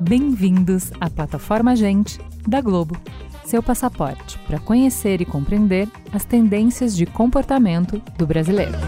Bem-vindos 0.00 0.90
à 1.00 1.08
plataforma 1.08 1.76
Gente 1.76 2.18
da 2.46 2.60
Globo, 2.60 2.96
seu 3.44 3.62
passaporte 3.62 4.38
para 4.46 4.58
conhecer 4.58 5.20
e 5.20 5.24
compreender 5.24 5.88
as 6.12 6.24
tendências 6.24 6.96
de 6.96 7.06
comportamento 7.06 8.02
do 8.18 8.26
brasileiro. 8.26 8.78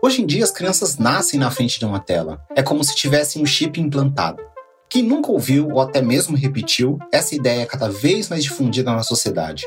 Hoje 0.00 0.22
em 0.22 0.26
dia, 0.26 0.44
as 0.44 0.50
crianças 0.50 0.98
nascem 0.98 1.40
na 1.40 1.50
frente 1.50 1.78
de 1.78 1.84
uma 1.84 1.98
tela. 1.98 2.44
É 2.54 2.62
como 2.62 2.84
se 2.84 2.94
tivessem 2.94 3.42
um 3.42 3.46
chip 3.46 3.80
implantado. 3.80 4.51
Quem 4.92 5.02
nunca 5.02 5.32
ouviu 5.32 5.70
ou 5.70 5.80
até 5.80 6.02
mesmo 6.02 6.36
repetiu, 6.36 6.98
essa 7.10 7.34
ideia 7.34 7.64
cada 7.64 7.88
vez 7.88 8.28
mais 8.28 8.44
difundida 8.44 8.92
na 8.92 9.02
sociedade. 9.02 9.64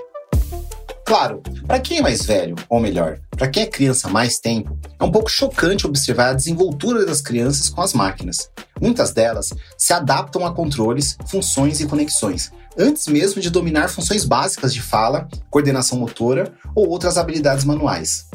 Claro, 1.04 1.42
para 1.66 1.80
quem 1.80 1.98
é 1.98 2.02
mais 2.04 2.24
velho, 2.24 2.54
ou 2.70 2.80
melhor, 2.80 3.18
para 3.32 3.48
quem 3.48 3.64
é 3.64 3.66
criança 3.66 4.08
há 4.08 4.12
mais 4.12 4.38
tempo, 4.38 4.78
é 5.00 5.04
um 5.04 5.10
pouco 5.10 5.28
chocante 5.28 5.88
observar 5.88 6.30
a 6.30 6.34
desenvoltura 6.34 7.08
das 7.08 7.22
crianças 7.22 7.72
com 7.72 7.82
as 7.82 7.92
máquinas. 7.92 8.52
Muitas 8.80 9.14
delas 9.14 9.50
se 9.76 9.94
adaptam 9.94 10.46
a 10.46 10.54
controles, 10.54 11.18
funções 11.26 11.80
e 11.80 11.88
conexões, 11.88 12.52
antes 12.78 13.08
mesmo 13.08 13.42
de 13.42 13.50
dominar 13.50 13.90
funções 13.90 14.26
básicas 14.26 14.72
de 14.72 14.82
fala, 14.82 15.28
coordenação 15.50 15.98
motora 15.98 16.54
ou 16.76 16.88
outras 16.88 17.18
habilidades 17.18 17.66
manuais. 17.66 18.28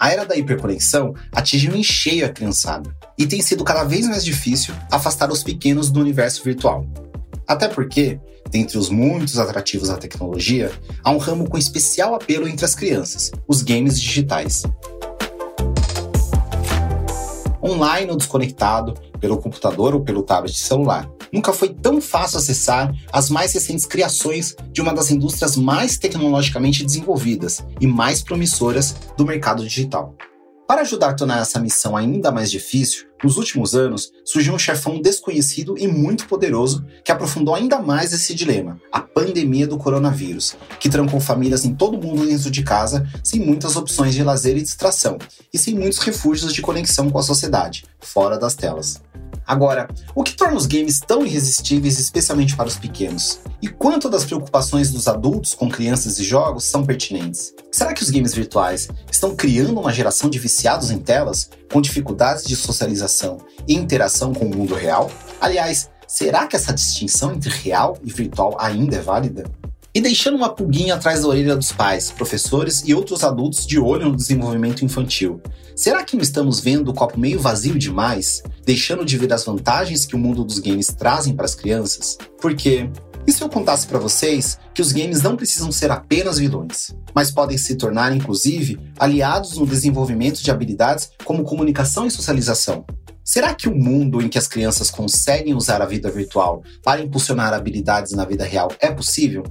A 0.00 0.12
era 0.12 0.24
da 0.24 0.36
hiperconexão 0.36 1.12
atingiu 1.32 1.74
em 1.74 1.82
cheio 1.82 2.24
a 2.24 2.28
criançada 2.28 2.94
e 3.18 3.26
tem 3.26 3.42
sido 3.42 3.64
cada 3.64 3.82
vez 3.82 4.06
mais 4.06 4.24
difícil 4.24 4.72
afastar 4.92 5.28
os 5.28 5.42
pequenos 5.42 5.90
do 5.90 5.98
universo 5.98 6.44
virtual. 6.44 6.86
Até 7.48 7.66
porque, 7.66 8.20
dentre 8.48 8.78
os 8.78 8.90
muitos 8.90 9.40
atrativos 9.40 9.88
da 9.88 9.96
tecnologia, 9.96 10.70
há 11.02 11.10
um 11.10 11.18
ramo 11.18 11.50
com 11.50 11.58
especial 11.58 12.14
apelo 12.14 12.46
entre 12.46 12.64
as 12.64 12.76
crianças, 12.76 13.32
os 13.48 13.60
games 13.60 14.00
digitais. 14.00 14.62
Online 17.60 18.12
ou 18.12 18.16
desconectado, 18.16 18.94
pelo 19.18 19.38
computador 19.38 19.94
ou 19.94 20.04
pelo 20.04 20.22
tablet 20.22 20.56
celular. 20.56 21.10
Nunca 21.32 21.52
foi 21.52 21.70
tão 21.70 22.00
fácil 22.00 22.38
acessar 22.38 22.92
as 23.12 23.30
mais 23.30 23.52
recentes 23.52 23.86
criações 23.86 24.54
de 24.72 24.80
uma 24.80 24.94
das 24.94 25.10
indústrias 25.10 25.56
mais 25.56 25.98
tecnologicamente 25.98 26.84
desenvolvidas 26.84 27.64
e 27.80 27.86
mais 27.86 28.22
promissoras 28.22 28.94
do 29.16 29.24
mercado 29.24 29.62
digital. 29.62 30.14
Para 30.66 30.82
ajudar 30.82 31.10
a 31.10 31.14
tornar 31.14 31.40
essa 31.40 31.58
missão 31.58 31.96
ainda 31.96 32.30
mais 32.30 32.50
difícil, 32.50 33.06
nos 33.22 33.36
últimos 33.36 33.74
anos 33.74 34.12
surgiu 34.24 34.54
um 34.54 34.58
chefão 34.58 35.00
desconhecido 35.00 35.76
e 35.76 35.88
muito 35.88 36.26
poderoso 36.26 36.84
que 37.04 37.10
aprofundou 37.10 37.54
ainda 37.54 37.80
mais 37.80 38.12
esse 38.12 38.34
dilema: 38.34 38.80
a 38.92 39.00
pandemia 39.00 39.66
do 39.66 39.78
coronavírus, 39.78 40.56
que 40.78 40.88
trancou 40.88 41.20
famílias 41.20 41.64
em 41.64 41.74
todo 41.74 41.98
o 41.98 42.02
mundo 42.02 42.26
dentro 42.26 42.50
de 42.50 42.62
casa, 42.62 43.08
sem 43.22 43.40
muitas 43.40 43.76
opções 43.76 44.14
de 44.14 44.22
lazer 44.22 44.56
e 44.56 44.62
distração, 44.62 45.18
e 45.52 45.58
sem 45.58 45.74
muitos 45.74 45.98
refúgios 45.98 46.52
de 46.52 46.62
conexão 46.62 47.10
com 47.10 47.18
a 47.18 47.22
sociedade, 47.22 47.84
fora 48.00 48.38
das 48.38 48.54
telas. 48.54 49.00
Agora, 49.48 49.88
o 50.14 50.22
que 50.22 50.36
torna 50.36 50.58
os 50.58 50.66
games 50.66 51.00
tão 51.00 51.24
irresistíveis, 51.24 51.98
especialmente 51.98 52.54
para 52.54 52.68
os 52.68 52.76
pequenos? 52.76 53.40
E 53.62 53.66
quanto 53.66 54.10
das 54.10 54.22
preocupações 54.26 54.90
dos 54.90 55.08
adultos 55.08 55.54
com 55.54 55.70
crianças 55.70 56.18
e 56.18 56.22
jogos 56.22 56.64
são 56.64 56.84
pertinentes? 56.84 57.54
Será 57.72 57.94
que 57.94 58.02
os 58.02 58.10
games 58.10 58.34
virtuais 58.34 58.88
estão 59.10 59.34
criando 59.34 59.80
uma 59.80 59.90
geração 59.90 60.28
de 60.28 60.38
viciados 60.38 60.90
em 60.90 60.98
telas, 60.98 61.48
com 61.72 61.80
dificuldades 61.80 62.44
de 62.44 62.54
socialização 62.54 63.07
e 63.66 63.74
interação 63.74 64.32
com 64.32 64.44
o 64.44 64.54
mundo 64.54 64.74
real? 64.74 65.10
Aliás, 65.40 65.90
será 66.06 66.46
que 66.46 66.56
essa 66.56 66.72
distinção 66.72 67.32
entre 67.32 67.50
real 67.50 67.98
e 68.04 68.12
virtual 68.12 68.56
ainda 68.60 68.96
é 68.96 69.00
válida? 69.00 69.44
E 69.94 70.00
deixando 70.00 70.36
uma 70.36 70.50
pulguinha 70.50 70.94
atrás 70.94 71.22
da 71.22 71.28
orelha 71.28 71.56
dos 71.56 71.72
pais, 71.72 72.10
professores 72.10 72.82
e 72.86 72.94
outros 72.94 73.24
adultos 73.24 73.66
de 73.66 73.80
olho 73.80 74.10
no 74.10 74.16
desenvolvimento 74.16 74.84
infantil. 74.84 75.40
Será 75.74 76.04
que 76.04 76.14
não 76.14 76.22
estamos 76.22 76.60
vendo 76.60 76.90
o 76.90 76.94
copo 76.94 77.18
meio 77.18 77.40
vazio 77.40 77.78
demais, 77.78 78.42
deixando 78.64 79.04
de 79.04 79.16
ver 79.16 79.32
as 79.32 79.44
vantagens 79.44 80.04
que 80.04 80.14
o 80.14 80.18
mundo 80.18 80.44
dos 80.44 80.58
games 80.58 80.88
trazem 80.88 81.34
para 81.34 81.46
as 81.46 81.54
crianças? 81.54 82.18
Porque 82.40 82.88
e 83.28 83.32
se 83.32 83.42
eu 83.42 83.48
contasse 83.50 83.86
para 83.86 83.98
vocês 83.98 84.58
que 84.72 84.80
os 84.80 84.90
games 84.90 85.20
não 85.20 85.36
precisam 85.36 85.70
ser 85.70 85.90
apenas 85.90 86.38
vilões, 86.38 86.94
mas 87.14 87.30
podem 87.30 87.58
se 87.58 87.76
tornar, 87.76 88.10
inclusive, 88.16 88.78
aliados 88.98 89.58
no 89.58 89.66
desenvolvimento 89.66 90.42
de 90.42 90.50
habilidades 90.50 91.10
como 91.24 91.44
comunicação 91.44 92.06
e 92.06 92.10
socialização? 92.10 92.86
Será 93.28 93.52
que 93.52 93.68
o 93.68 93.76
mundo 93.76 94.22
em 94.22 94.28
que 94.28 94.38
as 94.38 94.48
crianças 94.48 94.90
conseguem 94.90 95.52
usar 95.52 95.82
a 95.82 95.84
vida 95.84 96.10
virtual 96.10 96.62
para 96.82 97.02
impulsionar 97.02 97.52
habilidades 97.52 98.12
na 98.12 98.24
vida 98.24 98.42
real 98.42 98.72
é 98.80 98.90
possível? 98.90 99.44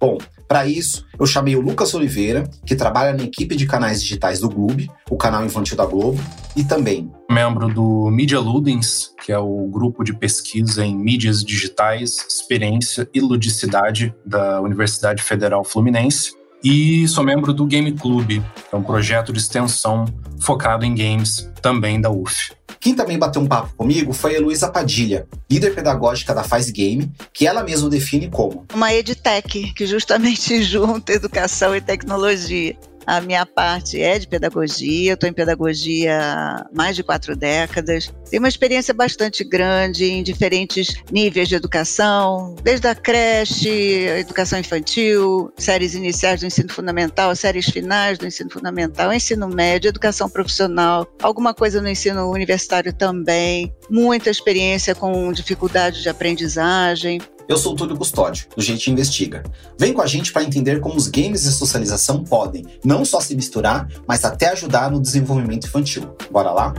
Bom, 0.00 0.16
para 0.48 0.64
isso, 0.64 1.04
eu 1.20 1.26
chamei 1.26 1.54
o 1.54 1.60
Lucas 1.60 1.92
Oliveira, 1.92 2.48
que 2.64 2.74
trabalha 2.74 3.14
na 3.14 3.24
equipe 3.24 3.54
de 3.54 3.66
canais 3.66 4.00
digitais 4.00 4.40
do 4.40 4.48
Gloob, 4.48 4.90
o 5.10 5.16
canal 5.18 5.44
infantil 5.44 5.76
da 5.76 5.84
Globo, 5.84 6.18
e 6.56 6.64
também 6.64 7.12
membro 7.30 7.68
do 7.68 8.08
Media 8.10 8.40
Ludens, 8.40 9.10
que 9.22 9.30
é 9.30 9.38
o 9.38 9.68
grupo 9.68 10.02
de 10.02 10.14
pesquisa 10.14 10.82
em 10.82 10.96
mídias 10.96 11.44
digitais, 11.44 12.16
experiência 12.26 13.06
e 13.12 13.20
ludicidade 13.20 14.14
da 14.24 14.58
Universidade 14.62 15.22
Federal 15.22 15.62
Fluminense. 15.64 16.37
E 16.62 17.06
sou 17.06 17.22
membro 17.22 17.52
do 17.52 17.64
Game 17.64 17.92
Club, 17.92 18.28
que 18.28 18.42
é 18.74 18.76
um 18.76 18.82
projeto 18.82 19.32
de 19.32 19.38
extensão 19.38 20.04
focado 20.40 20.84
em 20.84 20.94
games 20.94 21.48
também 21.62 22.00
da 22.00 22.10
UF. 22.10 22.52
Quem 22.80 22.94
também 22.94 23.18
bateu 23.18 23.42
um 23.42 23.46
papo 23.46 23.74
comigo 23.76 24.12
foi 24.12 24.36
a 24.36 24.40
Luísa 24.40 24.68
Padilha, 24.68 25.26
líder 25.50 25.74
pedagógica 25.74 26.34
da 26.34 26.44
Faz 26.44 26.70
Game, 26.70 27.10
que 27.32 27.46
ela 27.46 27.64
mesma 27.64 27.88
define 27.88 28.28
como 28.28 28.64
uma 28.72 28.92
edtech 28.92 29.72
que 29.72 29.86
justamente 29.86 30.62
junta 30.62 31.12
educação 31.12 31.74
e 31.74 31.80
tecnologia. 31.80 32.76
A 33.08 33.22
minha 33.22 33.46
parte 33.46 34.02
é 34.02 34.18
de 34.18 34.28
pedagogia, 34.28 35.14
estou 35.14 35.26
em 35.26 35.32
pedagogia 35.32 36.20
há 36.20 36.66
mais 36.74 36.94
de 36.94 37.02
quatro 37.02 37.34
décadas. 37.34 38.12
Tenho 38.28 38.42
uma 38.42 38.50
experiência 38.50 38.92
bastante 38.92 39.42
grande 39.42 40.04
em 40.04 40.22
diferentes 40.22 40.94
níveis 41.10 41.48
de 41.48 41.54
educação, 41.54 42.54
desde 42.62 42.86
a 42.86 42.94
creche, 42.94 44.06
a 44.10 44.18
educação 44.18 44.58
infantil, 44.58 45.50
séries 45.56 45.94
iniciais 45.94 46.40
do 46.40 46.46
ensino 46.46 46.70
fundamental, 46.70 47.34
séries 47.34 47.70
finais 47.70 48.18
do 48.18 48.26
ensino 48.26 48.50
fundamental, 48.50 49.10
ensino 49.10 49.48
médio, 49.48 49.88
educação 49.88 50.28
profissional, 50.28 51.10
alguma 51.22 51.54
coisa 51.54 51.80
no 51.80 51.88
ensino 51.88 52.30
universitário 52.30 52.92
também, 52.92 53.74
muita 53.88 54.28
experiência 54.28 54.94
com 54.94 55.32
dificuldade 55.32 56.02
de 56.02 56.10
aprendizagem. 56.10 57.22
Eu 57.48 57.56
sou 57.56 57.72
o 57.72 57.76
Túlio 57.76 57.96
Custódio, 57.96 58.46
do 58.54 58.60
Gente 58.60 58.90
Investiga. 58.90 59.42
Vem 59.78 59.94
com 59.94 60.02
a 60.02 60.06
gente 60.06 60.30
para 60.34 60.44
entender 60.44 60.80
como 60.80 60.96
os 60.96 61.08
games 61.08 61.44
e 61.44 61.50
socialização 61.50 62.22
podem 62.22 62.66
não 62.84 63.06
só 63.06 63.22
se 63.22 63.34
misturar, 63.34 63.88
mas 64.06 64.22
até 64.22 64.50
ajudar 64.50 64.90
no 64.90 65.00
desenvolvimento 65.00 65.66
infantil. 65.66 66.14
Bora 66.30 66.50
lá? 66.50 66.74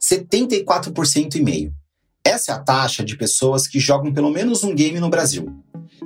(74% 0.00 1.34
e 1.34 1.42
meio). 1.42 1.74
Essa 2.24 2.52
é 2.52 2.54
a 2.54 2.58
taxa 2.58 3.04
de 3.04 3.14
pessoas 3.14 3.66
que 3.66 3.78
jogam 3.78 4.14
pelo 4.14 4.30
menos 4.30 4.64
um 4.64 4.74
game 4.74 4.98
no 4.98 5.10
Brasil. 5.10 5.54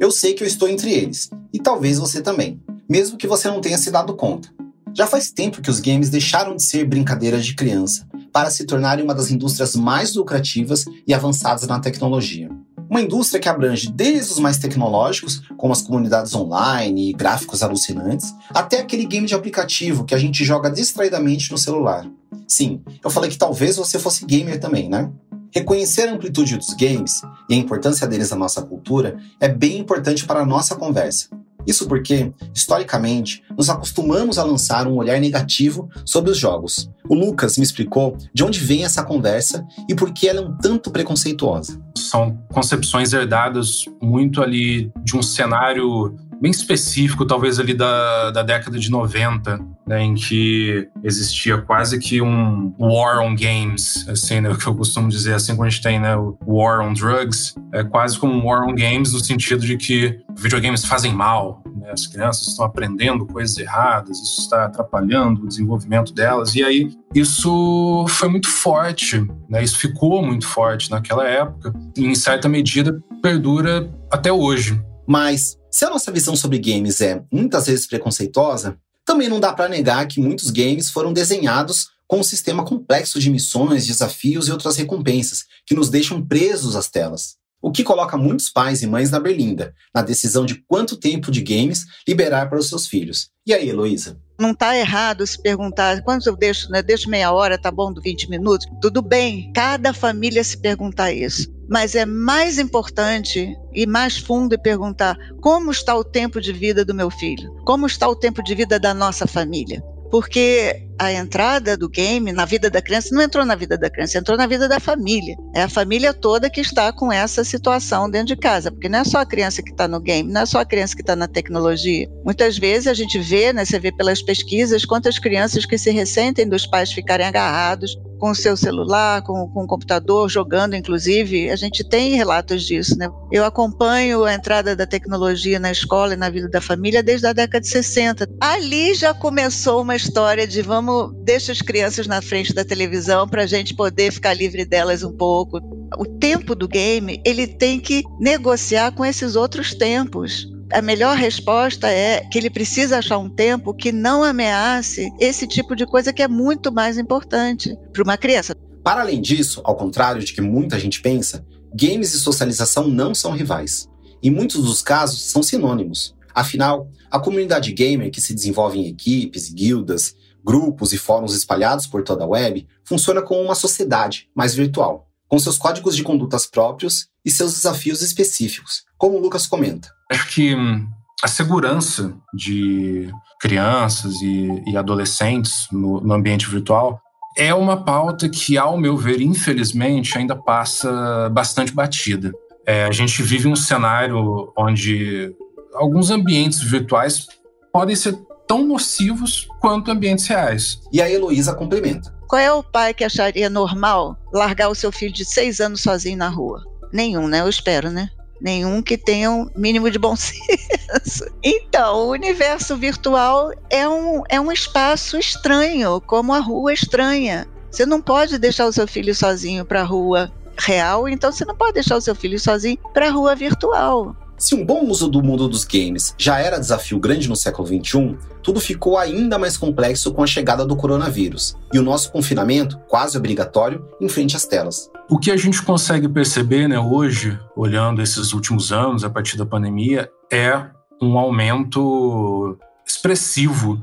Eu 0.01 0.11
sei 0.11 0.35
que 0.35 0.43
eu 0.43 0.49
estou 0.49 0.69
entre 0.69 0.93
eles, 0.93 1.31
e 1.53 1.61
talvez 1.61 2.01
você 2.01 2.21
também, 2.21 2.61
mesmo 2.89 3.17
que 3.17 3.29
você 3.29 3.47
não 3.47 3.61
tenha 3.61 3.79
se 3.79 3.93
dado 3.93 4.17
conta. 4.17 4.49
Já 4.93 5.07
faz 5.07 5.31
tempo 5.31 5.63
que 5.63 5.71
os 5.71 5.79
games 5.79 6.11
deixaram 6.11 6.57
de 6.57 6.65
ser 6.65 6.85
brincadeiras 6.85 7.47
de 7.47 7.55
criança 7.55 8.09
para 8.35 8.51
se 8.51 8.65
tornarem 8.65 9.05
uma 9.05 9.15
das 9.15 9.31
indústrias 9.31 9.77
mais 9.77 10.17
lucrativas 10.17 10.85
e 11.07 11.15
avançadas 11.15 11.69
na 11.69 11.79
tecnologia. 11.79 12.51
Uma 12.91 13.01
indústria 13.01 13.41
que 13.41 13.49
abrange 13.49 13.89
desde 13.89 14.33
os 14.33 14.41
mais 14.41 14.59
tecnológicos, 14.59 15.41
como 15.57 15.73
as 15.73 15.81
comunidades 15.81 16.35
online 16.35 17.11
e 17.11 17.13
gráficos 17.13 17.63
alucinantes, 17.63 18.35
até 18.51 18.81
aquele 18.81 19.07
game 19.07 19.29
de 19.29 19.37
aplicativo 19.37 20.05
que 20.05 20.17
a 20.17 20.19
gente 20.19 20.45
joga 20.45 20.69
distraidamente 20.69 21.53
no 21.53 21.57
celular. 21.57 22.11
Sim, 22.49 22.83
eu 23.05 23.09
falei 23.09 23.31
que 23.31 23.39
talvez 23.39 23.77
você 23.77 24.01
fosse 24.01 24.27
gamer 24.27 24.59
também, 24.59 24.89
né? 24.89 25.13
Reconhecer 25.53 26.09
a 26.09 26.13
amplitude 26.13 26.57
dos 26.57 26.75
games 26.75 27.23
e 27.49 27.55
a 27.55 27.57
importância 27.57 28.05
deles 28.05 28.31
na 28.31 28.37
nossa 28.37 28.63
cultura 28.63 29.17
é 29.39 29.49
bem 29.49 29.79
importante 29.79 30.27
para 30.27 30.41
a 30.41 30.47
nossa 30.47 30.75
conversa. 30.75 31.29
Isso 31.67 31.87
porque, 31.87 32.33
historicamente, 32.55 33.43
nos 33.57 33.71
acostumamos 33.71 34.39
a 34.39 34.45
lançar 34.45 34.87
um 34.87 34.97
olhar 34.97 35.21
negativo 35.21 35.89
sobre 36.05 36.31
os 36.31 36.39
jogos. 36.39 36.91
O 37.09 37.15
Lucas 37.15 37.59
me 37.59 37.65
explicou 37.65 38.17
de 38.33 38.43
onde 38.43 38.59
vem 38.61 38.85
essa 38.85 39.03
conversa 39.03 39.67
e 39.89 39.95
por 39.95 40.13
que 40.13 40.29
ela 40.29 40.41
é 40.41 40.43
um 40.43 40.57
tanto 40.57 40.91
preconceituosa. 40.91 41.81
São 41.97 42.39
concepções 42.53 43.13
herdadas 43.13 43.85
muito 44.01 44.43
ali 44.43 44.91
de 45.03 45.17
um 45.17 45.23
cenário 45.23 46.17
bem 46.41 46.51
específico, 46.51 47.27
talvez 47.27 47.59
ali 47.59 47.75
da, 47.75 48.31
da 48.31 48.43
década 48.43 48.79
de 48.79 48.91
90, 48.91 49.59
né, 49.87 50.03
em 50.03 50.15
que 50.15 50.89
existia 51.03 51.59
quase 51.59 51.99
que 51.99 52.21
um 52.21 52.75
war 52.79 53.21
on 53.21 53.35
games, 53.35 54.07
assim, 54.09 54.41
né, 54.41 54.51
o 54.51 54.57
que 54.57 54.67
eu 54.67 54.75
costumo 54.75 55.09
dizer, 55.09 55.35
assim 55.35 55.53
como 55.53 55.67
a 55.67 55.69
gente 55.69 55.83
tem 55.83 56.01
né, 56.01 56.17
o 56.17 56.37
war 56.47 56.81
on 56.81 56.93
drugs, 56.93 57.55
é 57.73 57.83
quase 57.83 58.19
como 58.19 58.33
um 58.33 58.47
war 58.47 58.63
on 58.63 58.75
games 58.75 59.13
no 59.13 59.21
sentido 59.21 59.65
de 59.65 59.77
que 59.77 60.21
videogames 60.37 60.85
fazem 60.85 61.13
mal, 61.13 61.63
né? 61.77 61.91
as 61.91 62.07
crianças 62.07 62.49
estão 62.49 62.65
aprendendo 62.65 63.27
coisas 63.27 63.57
erradas, 63.59 64.19
isso 64.19 64.41
está 64.41 64.65
atrapalhando 64.65 65.43
o 65.43 65.49
desenvolvimento 65.49 66.13
delas. 66.13 66.55
E 66.55 66.63
aí 66.63 66.91
isso 67.15 68.07
foi 68.09 68.29
muito 68.29 68.49
forte, 68.49 69.27
né? 69.49 69.63
isso 69.63 69.79
ficou 69.79 70.25
muito 70.25 70.47
forte 70.47 70.91
naquela 70.91 71.27
época, 71.27 71.73
e 71.97 72.05
em 72.05 72.15
certa 72.15 72.49
medida 72.49 73.01
perdura 73.23 73.91
até 74.11 74.33
hoje. 74.33 74.81
Mas, 75.07 75.57
se 75.75 75.85
a 75.85 75.91
nossa 75.91 76.13
visão 76.13 76.37
sobre 76.37 76.57
games 76.57 77.01
é 77.01 77.21
muitas 77.33 77.67
vezes 77.67 77.85
preconceituosa, 77.85 78.79
também 79.05 79.29
não 79.29 79.41
dá 79.41 79.53
para 79.53 79.69
negar 79.69 80.07
que 80.07 80.21
muitos 80.21 80.53
games 80.53 80.89
foram 80.89 81.13
desenhados 81.13 81.89
com 82.07 82.21
um 82.21 82.23
sistema 82.23 82.65
complexo 82.65 83.19
de 83.19 83.29
missões, 83.29 83.85
desafios 83.85 84.47
e 84.47 84.53
outras 84.53 84.77
recompensas, 84.77 85.43
que 85.67 85.75
nos 85.75 85.91
deixam 85.91 86.25
presos 86.25 86.77
às 86.77 86.89
telas. 86.89 87.35
O 87.61 87.73
que 87.73 87.83
coloca 87.83 88.17
muitos 88.17 88.51
pais 88.51 88.83
e 88.83 88.87
mães 88.87 89.11
na 89.11 89.19
berlinda, 89.19 89.75
na 89.93 90.01
decisão 90.01 90.47
de 90.47 90.63
quanto 90.69 90.97
tempo 90.97 91.33
de 91.33 91.43
games 91.43 91.85
liberar 92.07 92.49
para 92.49 92.61
os 92.61 92.69
seus 92.69 92.87
filhos. 92.87 93.31
E 93.45 93.53
aí, 93.53 93.69
Heloísa? 93.69 94.17
Não 94.39 94.53
está 94.53 94.77
errado 94.77 95.27
se 95.27 95.43
perguntar 95.43 96.03
quanto 96.05 96.29
eu 96.29 96.37
deixo, 96.37 96.71
né? 96.71 96.85
Deixo 96.85 97.11
meia 97.11 97.33
hora, 97.33 97.59
tá 97.59 97.73
bom, 97.73 97.93
20 97.93 98.31
minutos? 98.31 98.69
Tudo 98.81 99.03
bem, 99.03 99.51
cada 99.53 99.93
família 99.93 100.45
se 100.45 100.57
perguntar 100.57 101.13
isso. 101.13 101.53
Mas 101.69 101.95
é 101.95 102.05
mais 102.05 102.59
importante 102.59 103.55
e 103.73 103.87
mais 103.87 104.17
fundo 104.17 104.61
perguntar 104.61 105.17
como 105.41 105.71
está 105.71 105.95
o 105.95 106.05
tempo 106.05 106.41
de 106.41 106.53
vida 106.53 106.85
do 106.85 106.95
meu 106.95 107.11
filho? 107.11 107.53
Como 107.65 107.87
está 107.87 108.09
o 108.09 108.17
tempo 108.17 108.43
de 108.43 108.55
vida 108.55 108.79
da 108.79 108.93
nossa 108.93 109.27
família? 109.27 109.83
porque 110.15 110.87
a 110.97 111.13
entrada 111.13 111.77
do 111.77 111.89
game 111.89 112.31
na 112.31 112.45
vida 112.45 112.71
da 112.71 112.81
criança 112.81 113.13
não 113.13 113.21
entrou 113.21 113.45
na 113.45 113.57
vida 113.57 113.77
da 113.77 113.91
criança, 113.91 114.17
entrou 114.17 114.39
na 114.39 114.47
vida 114.47 114.69
da 114.69 114.79
família. 114.79 115.35
É 115.53 115.63
a 115.63 115.69
família 115.69 116.15
toda 116.15 116.49
que 116.49 116.61
está 116.61 116.93
com 116.93 117.13
essa 117.13 117.43
situação 117.43 118.09
dentro 118.09 118.29
de 118.29 118.37
casa, 118.37 118.71
porque 118.71 118.89
não 118.89 119.01
é 119.01 119.05
só 119.05 119.19
a 119.19 119.27
criança 119.27 119.61
que 119.61 119.73
está 119.73 119.89
no 119.89 119.99
game, 119.99 120.33
não 120.33 120.43
é 120.43 120.47
só 120.47 120.61
a 120.61 120.65
criança 120.65 120.95
que 120.95 121.03
está 121.03 121.17
na 121.17 121.27
tecnologia. 121.27 122.09
Muitas 122.25 122.57
vezes 122.57 122.87
a 122.87 122.95
gente 122.95 123.19
vê, 123.19 123.53
né, 123.53 123.65
você 123.65 123.77
vê 123.81 123.91
pelas 123.91 124.23
pesquisas, 124.23 124.85
quantas 124.85 125.19
crianças 125.19 125.67
que 125.67 125.77
se 125.77 125.91
ressentem 125.91 126.49
dos 126.49 126.65
pais 126.65 126.93
ficarem 126.93 127.27
agarrados 127.27 127.99
com 128.25 128.31
o 128.31 128.35
seu 128.35 128.57
celular, 128.57 129.21
com, 129.21 129.47
com 129.49 129.65
o 129.65 129.67
computador, 129.67 130.31
jogando, 130.31 130.75
inclusive. 130.75 131.51
A 131.51 131.57
gente 131.57 131.87
tem 131.87 132.15
relatos 132.15 132.63
disso, 132.63 132.97
né? 132.97 133.07
Eu 133.31 133.45
acompanho 133.45 134.25
a 134.25 134.33
entrada 134.33 134.75
da 134.75 134.87
tecnologia 134.87 135.59
na 135.59 135.71
escola 135.71 136.15
e 136.15 136.17
na 136.17 136.31
vida 136.31 136.49
da 136.49 136.59
família 136.59 137.03
desde 137.03 137.27
a 137.27 137.35
década 137.35 137.61
de 137.61 137.69
60. 137.69 138.27
Ali 138.41 138.95
já 138.95 139.13
começou 139.13 139.83
uma 139.83 139.95
história 139.95 140.47
de 140.47 140.63
vamos, 140.63 141.13
deixa 141.23 141.53
as 141.53 141.61
crianças 141.61 142.07
na 142.07 142.23
frente 142.23 142.55
da 142.55 142.65
televisão 142.65 143.29
para 143.29 143.43
a 143.43 143.47
gente 143.47 143.75
poder 143.75 144.11
ficar 144.11 144.33
livre 144.33 144.65
delas 144.65 145.03
um 145.03 145.13
pouco. 145.13 145.59
O 145.99 146.07
tempo 146.07 146.55
do 146.55 146.67
game, 146.67 147.21
ele 147.27 147.47
tem 147.47 147.79
que 147.79 148.05
negociar 148.19 148.93
com 148.93 149.05
esses 149.05 149.37
outros 149.37 149.75
tempos 149.75 150.49
a 150.75 150.83
melhor 150.83 151.17
resposta 151.17 151.89
é 151.89 152.21
que 152.21 152.37
ele 152.37 152.51
precisa 152.51 152.99
achar 152.99 153.17
um 153.19 153.31
tempo 153.31 153.73
que 153.73 153.93
não 153.93 154.25
ameace 154.25 155.09
esse 155.21 155.47
tipo 155.47 155.77
de 155.77 155.87
coisa 155.87 156.13
que 156.13 156.21
é 156.21 156.27
muito 156.27 156.73
mais 156.73 156.99
importante 156.99 157.79
para 157.93 158.03
uma 158.03 158.17
criança. 158.17 158.57
Para 158.83 159.03
além 159.03 159.21
disso, 159.21 159.61
ao 159.65 159.77
contrário 159.77 160.23
de 160.23 160.33
que 160.33 160.41
muita 160.41 160.79
gente 160.79 161.01
pensa, 161.01 161.47
games 161.73 162.13
e 162.13 162.19
socialização 162.19 162.89
não 162.89 163.15
são 163.15 163.31
rivais. 163.33 163.89
Em 164.21 164.31
muitos 164.31 164.65
dos 164.65 164.83
casos, 164.83 165.31
são 165.31 165.45
sinônimos. 165.45 166.17
Afinal, 166.35 166.91
a 167.09 167.21
comunidade 167.21 167.73
gamer 167.73 168.11
que 168.11 168.21
se 168.21 168.35
desenvolve 168.35 168.81
em 168.81 168.89
equipes, 168.89 169.49
guildas, 169.49 170.17
grupos 170.45 170.93
e 170.93 170.99
fóruns 170.99 171.35
espalhados 171.35 171.87
por 171.87 172.03
toda 172.03 172.25
a 172.25 172.29
web 172.29 172.67
funciona 172.83 173.23
como 173.23 173.41
uma 173.41 173.55
sociedade 173.55 174.29
mais 174.35 174.55
virtual, 174.57 175.09
com 175.35 175.39
seus 175.41 175.59
códigos 175.59 175.97
de 175.97 176.05
condutas 176.05 176.47
próprios 176.47 177.09
e 177.25 177.31
seus 177.31 177.55
desafios 177.55 178.03
específicos, 178.03 178.85
como 178.97 179.17
o 179.17 179.21
Lucas 179.21 179.49
comenta. 179.49 179.89
Acho 180.09 180.29
que 180.29 180.55
hum, 180.55 180.87
a 181.25 181.27
segurança 181.27 182.17
de 182.33 183.11
crianças 183.41 184.15
e, 184.23 184.63
e 184.65 184.77
adolescentes 184.77 185.67
no, 185.73 186.01
no 186.01 186.15
ambiente 186.15 186.49
virtual 186.49 187.01
é 187.37 187.53
uma 187.53 187.83
pauta 187.83 188.29
que, 188.29 188.57
ao 188.57 188.79
meu 188.79 188.97
ver, 188.97 189.21
infelizmente, 189.21 190.17
ainda 190.17 190.37
passa 190.37 191.29
bastante 191.31 191.73
batida. 191.73 192.31
É, 192.65 192.85
a 192.85 192.93
gente 192.93 193.21
vive 193.21 193.49
um 193.49 193.57
cenário 193.57 194.53
onde 194.57 195.35
alguns 195.75 196.13
ambientes 196.13 196.63
virtuais 196.63 197.27
podem 197.73 197.97
ser 197.97 198.17
tão 198.47 198.65
nocivos 198.65 199.49
quanto 199.61 199.91
ambientes 199.91 200.29
reais. 200.29 200.79
E 200.93 201.03
a 201.03 201.11
Heloísa 201.11 201.55
complementa. 201.55 202.14
Qual 202.29 202.41
é 202.41 202.53
o 202.53 202.63
pai 202.63 202.95
que 202.95 203.05
acharia 203.05 203.51
normal 203.51 204.17
largar 204.33 204.69
o 204.69 204.75
seu 204.75 204.91
filho 204.91 205.13
de 205.13 205.25
seis 205.25 205.61
anos 205.61 205.83
sozinho 205.83 206.19
na 206.19 206.29
rua? 206.29 206.63
Nenhum, 206.93 207.29
né? 207.29 207.41
Eu 207.41 207.49
espero, 207.49 207.91
né? 207.91 208.11
nenhum 208.41 208.83
que 208.83 208.99
tenha 208.99 209.31
um 209.31 209.49
mínimo 209.57 209.91
de 209.91 209.99
bom 209.99 210.15
senso. 210.17 211.25
Então, 211.43 212.07
o 212.07 212.11
universo 212.11 212.77
virtual 212.77 213.51
é 213.71 213.89
um, 213.89 214.23
é 214.29 214.39
um 214.39 214.53
espaço 214.53 215.19
estranho, 215.19 216.01
como 216.03 216.33
a 216.35 216.41
rua 216.41 216.73
estranha. 216.73 217.47
Você 217.71 217.87
não 217.87 218.03
pode 218.03 218.39
deixar 218.39 218.67
o 218.67 218.73
seu 218.73 218.87
filho 218.87 219.15
sozinho 219.15 219.65
para 219.65 219.81
a 219.81 219.85
rua 219.85 220.31
real, 220.59 221.09
então 221.09 221.33
você 221.33 221.45
não 221.45 221.57
pode 221.57 221.73
deixar 221.73 221.97
o 221.97 222.01
seu 222.01 222.15
filho 222.15 222.39
sozinho 222.39 222.79
para 222.93 223.09
a 223.09 223.11
rua 223.11 223.35
virtual. 223.35 224.15
Se 224.45 224.55
um 224.55 224.63
bom 224.63 224.85
uso 224.85 225.09
do 225.09 225.23
mundo 225.23 225.49
dos 225.49 225.65
games 225.65 226.15
já 226.19 226.39
era 226.39 226.61
desafio 226.61 227.01
grande 227.01 227.31
no 227.31 227.35
século 227.35 227.67
XXI, 227.67 228.15
tudo 228.43 228.61
ficou 228.61 228.99
ainda 228.99 229.39
mais 229.39 229.57
complexo 229.57 230.13
com 230.13 230.23
a 230.23 230.27
chegada 230.27 230.67
do 230.67 230.77
coronavírus 230.77 231.57
e 231.73 231.79
o 231.79 231.83
nosso 231.83 232.13
confinamento, 232.13 232.79
quase 232.87 233.17
obrigatório, 233.17 233.89
em 233.99 234.07
frente 234.07 234.37
às 234.37 234.45
telas. 234.45 234.91
O 235.09 235.19
que 235.19 235.31
a 235.31 235.37
gente 235.39 235.63
consegue 235.63 236.11
perceber 236.11 236.69
né, 236.69 236.79
hoje, 236.79 237.41
olhando 237.57 238.03
esses 238.03 238.35
últimos 238.35 238.71
anos, 238.71 239.03
a 239.03 239.09
partir 239.09 239.39
da 239.39 239.47
pandemia, 239.47 240.11
é 240.31 240.63
um 241.01 241.17
aumento 241.19 242.59
expressivo 242.87 243.83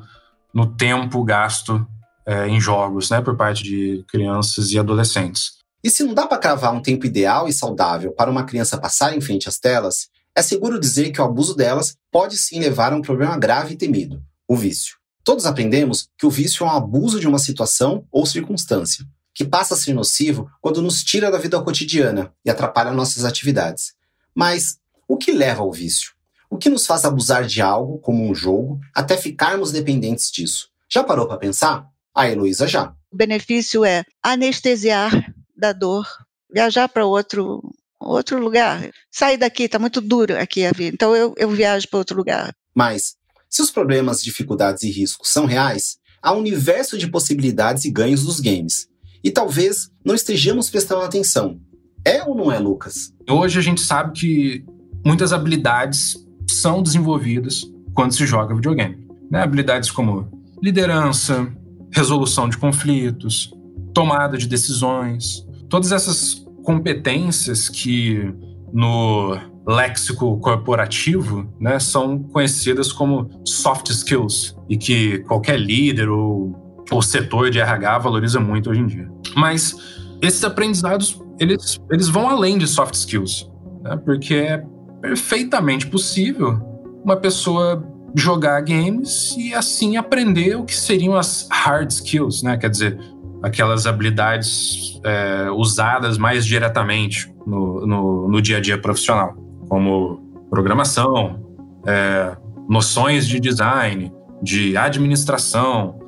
no 0.54 0.68
tempo 0.68 1.24
gasto 1.24 1.84
é, 2.24 2.48
em 2.48 2.62
jogos 2.62 3.10
né, 3.10 3.20
por 3.20 3.36
parte 3.36 3.64
de 3.64 4.06
crianças 4.08 4.70
e 4.70 4.78
adolescentes. 4.78 5.54
E 5.84 5.90
se 5.90 6.04
não 6.04 6.14
dá 6.14 6.28
para 6.28 6.38
cravar 6.38 6.72
um 6.72 6.84
tempo 6.84 7.08
ideal 7.08 7.48
e 7.48 7.52
saudável 7.52 8.12
para 8.12 8.30
uma 8.30 8.44
criança 8.44 8.78
passar 8.78 9.18
em 9.18 9.22
frente 9.22 9.50
às 9.50 9.58
telas, 9.58 10.11
é 10.36 10.42
seguro 10.42 10.80
dizer 10.80 11.12
que 11.12 11.22
o 11.22 11.24
abuso 11.24 11.56
delas 11.56 11.96
pode 12.12 12.38
sim 12.38 12.60
levar 12.60 12.94
a 12.94 12.96
um 12.96 13.02
problema 13.02 13.38
grave 13.38 13.74
e 13.74 13.78
temido: 13.78 14.24
o 14.48 14.56
vício. 14.56 14.98
Todos 15.24 15.46
aprendemos 15.46 16.10
que 16.18 16.26
o 16.26 16.30
vício 16.32 16.66
é 16.66 16.68
um 16.68 16.72
abuso 16.72 17.20
de 17.20 17.28
uma 17.28 17.38
situação 17.38 18.08
ou 18.12 18.26
circunstância, 18.26 19.06
que 19.34 19.46
passa 19.46 19.76
a 19.76 19.78
ser 19.78 19.94
nocivo 19.94 20.50
quando 20.60 20.82
nos 20.82 21.04
tira 21.04 21.30
da 21.30 21.38
vida 21.38 21.62
cotidiana 21.62 22.34
e 22.44 22.50
atrapalha 22.50 22.92
nossas 22.92 23.24
atividades. 23.24 23.94
Mas 24.34 24.78
o 25.08 25.18
que 25.18 25.32
leva 25.32 25.62
ao 25.62 25.72
vício? 25.72 26.14
O 26.50 26.58
que 26.58 26.70
nos 26.70 26.86
faz 26.86 27.06
abusar 27.06 27.46
de 27.46 27.62
algo, 27.62 28.00
como 28.00 28.30
um 28.30 28.34
jogo, 28.34 28.80
até 28.94 29.16
ficarmos 29.16 29.72
dependentes 29.72 30.32
disso? 30.32 30.70
Já 30.90 31.04
parou 31.04 31.28
para 31.28 31.38
pensar? 31.38 31.88
A 32.14 32.28
Heloísa 32.28 32.68
já. 32.68 32.94
O 33.12 33.16
benefício 33.16 33.86
é 33.86 34.04
anestesiar 34.22 35.34
da 35.56 35.72
dor, 35.72 36.06
viajar 36.52 36.90
para 36.90 37.06
outro 37.06 37.62
outro 38.12 38.40
lugar. 38.40 38.90
Sair 39.12 39.38
daqui, 39.38 39.64
está 39.64 39.80
muito 39.80 40.02
duro 40.02 40.38
aqui 40.38 40.66
a 40.66 40.72
vida. 40.72 40.94
Então 40.94 41.16
eu, 41.16 41.34
eu 41.38 41.50
viajo 41.50 41.88
para 41.90 42.00
outro 42.00 42.18
lugar. 42.18 42.54
Mas, 42.76 43.16
se 43.50 43.62
os 43.62 43.72
problemas, 43.72 44.24
dificuldades 44.24 44.84
e 44.84 44.92
riscos 44.92 45.30
são 45.30 45.46
reais, 45.46 45.98
há 46.22 46.34
um 46.34 46.40
universo 46.40 46.98
de 46.98 47.08
possibilidades 47.08 47.86
e 47.86 47.92
ganhos 47.92 48.24
dos 48.24 48.40
games. 48.40 48.88
E 49.24 49.30
talvez 49.30 49.90
não 50.06 50.16
estejamos 50.16 50.70
prestando 50.70 51.02
atenção. 51.02 51.60
É 52.06 52.24
ou 52.24 52.36
não 52.36 52.52
é, 52.52 52.58
Lucas? 52.58 53.14
Hoje 53.30 53.60
a 53.60 53.62
gente 53.62 53.82
sabe 53.82 54.14
que 54.20 54.66
muitas 55.06 55.32
habilidades 55.32 56.16
são 56.50 56.82
desenvolvidas 56.82 57.64
quando 57.94 58.14
se 58.14 58.26
joga 58.26 58.56
videogame. 58.56 59.08
Né? 59.30 59.42
Habilidades 59.44 59.92
como 59.92 60.30
liderança, 60.62 61.52
resolução 61.92 62.50
de 62.50 62.58
conflitos, 62.58 63.52
tomada 63.94 64.38
de 64.38 64.48
decisões. 64.48 65.46
Todas 65.70 65.92
essas 65.92 66.41
competências 66.64 67.70
que 67.70 68.34
no 68.74 69.38
léxico 69.68 70.38
corporativo 70.40 71.48
né, 71.60 71.80
são 71.80 72.20
conhecidas 72.20 72.92
como 72.92 73.30
soft 73.46 73.90
skills 73.90 74.56
e 74.70 74.78
que 74.78 75.20
qualquer 75.20 75.60
líder 75.60 76.10
ou, 76.10 76.56
ou 76.90 77.02
setor 77.02 77.50
de 77.50 77.60
RH 77.60 78.00
valoriza 78.00 78.40
muito 78.40 78.70
hoje 78.70 78.80
em 78.80 78.88
dia. 78.88 79.10
Mas 79.36 79.76
esses 80.22 80.44
aprendizados 80.44 81.22
eles, 81.40 81.80
eles 81.92 82.08
vão 82.08 82.30
além 82.30 82.58
de 82.58 82.68
soft 82.68 82.94
skills, 82.94 83.50
né, 83.84 83.98
porque 84.04 84.36
é 84.36 84.64
perfeitamente 85.02 85.88
possível 85.88 86.60
uma 87.04 87.18
pessoa 87.18 87.84
jogar 88.16 88.62
games 88.62 89.36
e 89.38 89.54
assim 89.54 89.98
aprender 89.98 90.56
o 90.56 90.66
que 90.66 90.76
seriam 90.76 91.16
as 91.16 91.48
hard 91.50 91.90
skills, 91.90 92.44
né? 92.44 92.58
Quer 92.58 92.70
dizer, 92.70 93.00
aquelas 93.42 93.88
habilidades 93.88 95.00
é, 95.04 95.50
usadas 95.52 96.18
mais 96.18 96.46
diretamente 96.46 97.34
no, 97.46 97.86
no, 97.86 98.28
no, 98.30 98.42
dia 98.42 98.58
a 98.58 98.62
dia 98.62 98.78
profissional, 98.78 99.34
como 99.68 100.22
programação, 100.50 101.40
é, 101.86 102.36
noções 102.70 103.28
de 103.28 103.40
design, 103.40 104.14
de 104.42 104.78
administração, 104.78 106.00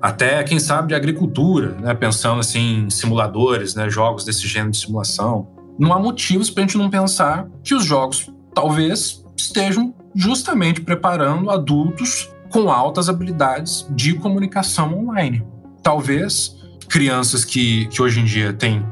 até, 0.00 0.42
quem 0.44 0.58
sabe, 0.58 0.88
de 0.88 0.94
agricultura, 0.94 1.76
né? 1.80 1.94
pensando 1.94 2.40
assim, 2.40 2.84
em 2.84 2.90
simuladores, 2.90 3.74
né? 3.74 3.88
jogos 3.88 4.24
desse 4.24 4.46
gênero 4.46 4.72
de 4.72 4.78
simulação. 4.78 5.48
Não 5.78 5.92
há 5.92 5.98
motivos 5.98 6.50
para 6.50 6.62
a 6.62 6.66
gente 6.66 6.76
não 6.76 6.90
pensar 6.90 7.48
que 7.62 7.74
os 7.74 7.84
jogos 7.84 8.30
talvez 8.54 9.24
estejam 9.36 9.94
justamente 10.14 10.80
preparando 10.82 11.50
adultos 11.50 12.30
com 12.50 12.70
altas 12.70 13.08
habilidades 13.08 13.86
de 13.90 14.14
comunicação 14.14 14.96
online. 14.96 15.44
Talvez 15.82 16.63
crianças 16.88 17.44
que, 17.44 17.86
que 17.86 18.00
hoje 18.00 18.20
em 18.20 18.24
dia 18.24 18.52
têm 18.52 18.84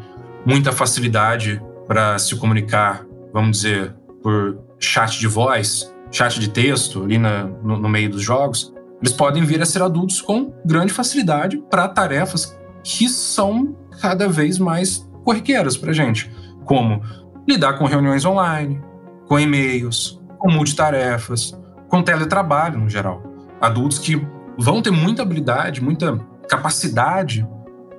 muita 0.44 0.72
facilidade 0.72 1.60
para 1.86 2.18
se 2.18 2.34
comunicar, 2.36 3.04
vamos 3.32 3.58
dizer, 3.58 3.94
por 4.22 4.58
chat 4.78 5.18
de 5.18 5.26
voz, 5.26 5.92
chat 6.10 6.38
de 6.38 6.48
texto 6.48 7.04
ali 7.04 7.18
na, 7.18 7.44
no, 7.44 7.78
no 7.78 7.88
meio 7.88 8.10
dos 8.10 8.22
jogos, 8.22 8.72
eles 9.00 9.12
podem 9.12 9.44
vir 9.44 9.60
a 9.60 9.66
ser 9.66 9.82
adultos 9.82 10.20
com 10.20 10.52
grande 10.64 10.92
facilidade 10.92 11.56
para 11.70 11.88
tarefas 11.88 12.56
que 12.84 13.08
são 13.08 13.76
cada 14.00 14.28
vez 14.28 14.58
mais 14.58 15.08
corriqueiras 15.24 15.76
para 15.76 15.92
gente, 15.92 16.30
como 16.64 17.02
lidar 17.48 17.74
com 17.74 17.84
reuniões 17.84 18.24
online, 18.24 18.80
com 19.26 19.38
e-mails, 19.38 20.20
com 20.38 20.50
multitarefas, 20.50 21.56
com 21.88 22.02
teletrabalho 22.02 22.78
no 22.78 22.88
geral. 22.88 23.22
Adultos 23.60 23.98
que 23.98 24.20
vão 24.58 24.82
ter 24.82 24.90
muita 24.90 25.22
habilidade, 25.22 25.82
muita 25.82 26.18
capacidade 26.48 27.46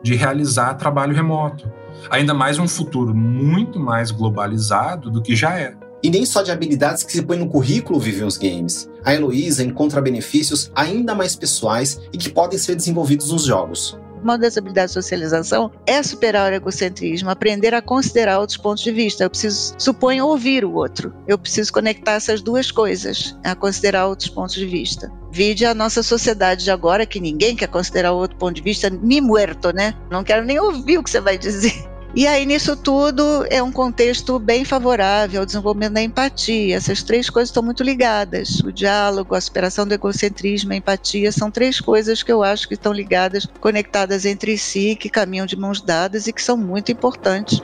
de 0.03 0.15
realizar 0.15 0.75
trabalho 0.75 1.15
remoto. 1.15 1.71
Ainda 2.09 2.33
mais 2.33 2.59
um 2.59 2.67
futuro 2.67 3.15
muito 3.15 3.79
mais 3.79 4.11
globalizado 4.11 5.09
do 5.09 5.21
que 5.21 5.35
já 5.35 5.57
é. 5.57 5.75
E 6.03 6.09
nem 6.09 6.25
só 6.25 6.41
de 6.41 6.51
habilidades 6.51 7.03
que 7.03 7.13
se 7.13 7.21
põe 7.21 7.37
no 7.37 7.47
currículo 7.47 7.97
vivem 7.97 8.27
os 8.27 8.37
games. 8.37 8.89
A 9.05 9.13
Heloísa 9.13 9.63
encontra 9.63 10.01
benefícios 10.01 10.69
ainda 10.75 11.15
mais 11.15 11.33
pessoais 11.33 12.01
e 12.11 12.17
que 12.17 12.29
podem 12.29 12.59
ser 12.59 12.75
desenvolvidos 12.75 13.31
nos 13.31 13.45
jogos. 13.45 13.97
Uma 14.21 14.37
das 14.37 14.57
habilidades 14.57 14.91
de 14.91 15.01
socialização 15.01 15.71
é 15.85 16.01
superar 16.03 16.51
o 16.51 16.55
egocentrismo, 16.55 17.29
aprender 17.29 17.73
a 17.73 17.81
considerar 17.81 18.39
outros 18.39 18.57
pontos 18.57 18.83
de 18.83 18.91
vista. 18.91 19.23
Eu 19.23 19.29
preciso, 19.29 19.75
suponho, 19.77 20.25
ouvir 20.25 20.63
o 20.65 20.73
outro. 20.73 21.13
Eu 21.27 21.37
preciso 21.37 21.71
conectar 21.71 22.13
essas 22.13 22.41
duas 22.41 22.71
coisas, 22.71 23.37
a 23.43 23.55
considerar 23.55 24.07
outros 24.07 24.29
pontos 24.29 24.55
de 24.55 24.65
vista. 24.65 25.11
Vide 25.33 25.65
a 25.65 25.73
nossa 25.73 26.03
sociedade 26.03 26.63
de 26.63 26.69
agora, 26.69 27.07
que 27.07 27.19
ninguém 27.19 27.55
quer 27.55 27.67
considerar 27.67 28.11
outro 28.11 28.37
ponto 28.37 28.53
de 28.53 28.61
vista, 28.61 28.87
me 28.91 29.19
muerto, 29.19 29.73
né? 29.73 29.95
Não 30.07 30.23
quero 30.23 30.45
nem 30.45 30.59
ouvir 30.59 30.99
o 30.99 31.03
que 31.03 31.09
você 31.09 31.19
vai 31.19 31.37
dizer. 31.39 31.73
E 32.15 32.27
aí, 32.27 32.45
nisso 32.45 32.75
tudo, 32.75 33.43
é 33.49 33.63
um 33.63 33.71
contexto 33.71 34.37
bem 34.37 34.63
favorável 34.63 35.39
ao 35.39 35.45
desenvolvimento 35.47 35.93
da 35.93 36.01
empatia. 36.03 36.75
Essas 36.75 37.01
três 37.01 37.27
coisas 37.27 37.49
estão 37.49 37.63
muito 37.63 37.81
ligadas. 37.81 38.59
O 38.59 38.71
diálogo, 38.71 39.33
a 39.33 39.41
superação 39.41 39.87
do 39.87 39.95
egocentrismo, 39.95 40.73
a 40.73 40.75
empatia, 40.75 41.31
são 41.31 41.49
três 41.49 41.81
coisas 41.81 42.21
que 42.21 42.31
eu 42.31 42.43
acho 42.43 42.67
que 42.67 42.75
estão 42.75 42.93
ligadas, 42.93 43.47
conectadas 43.59 44.25
entre 44.25 44.59
si, 44.59 44.95
que 44.95 45.09
caminham 45.09 45.47
de 45.47 45.55
mãos 45.55 45.81
dadas 45.81 46.27
e 46.27 46.33
que 46.33 46.43
são 46.43 46.55
muito 46.55 46.91
importantes. 46.91 47.59